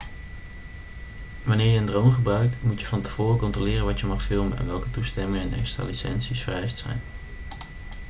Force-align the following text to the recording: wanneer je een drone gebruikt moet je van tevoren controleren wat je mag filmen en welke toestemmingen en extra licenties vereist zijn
wanneer 1.43 1.65
je 1.71 1.77
een 1.79 1.85
drone 1.85 2.11
gebruikt 2.11 2.55
moet 2.63 2.79
je 2.79 2.85
van 2.85 3.01
tevoren 3.01 3.37
controleren 3.37 3.85
wat 3.85 3.99
je 3.99 4.05
mag 4.05 4.23
filmen 4.23 4.57
en 4.57 4.65
welke 4.65 4.91
toestemmingen 4.91 5.41
en 5.53 5.59
extra 5.59 5.83
licenties 5.83 6.41
vereist 6.41 6.77
zijn 6.77 7.01